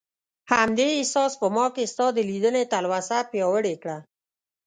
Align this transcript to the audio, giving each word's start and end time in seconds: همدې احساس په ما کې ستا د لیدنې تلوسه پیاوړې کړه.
همدې 0.53 0.87
احساس 0.97 1.31
په 1.41 1.47
ما 1.55 1.65
کې 1.75 1.83
ستا 1.91 2.07
د 2.13 2.19
لیدنې 2.29 2.63
تلوسه 2.73 3.17
پیاوړې 3.31 3.75
کړه. 3.81 3.97